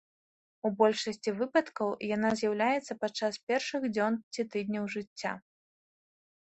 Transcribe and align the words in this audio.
У 0.69 0.69
большасці 0.79 1.33
выпадкаў 1.41 1.89
яна 2.15 2.29
з'яўляецца 2.39 2.99
падчас 3.03 3.33
першых 3.51 3.81
дзён 3.95 4.13
ці 4.35 4.41
тыдняў 4.55 4.93
жыцця. 4.97 5.31